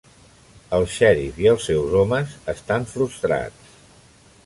El 0.77 0.85
xèrif 0.93 1.37
i 1.45 1.47
els 1.53 1.69
seus 1.71 1.95
homes 2.01 2.35
estan 2.57 2.91
frustrats. 2.97 3.75